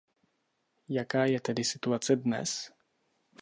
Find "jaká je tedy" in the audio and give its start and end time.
0.89-1.63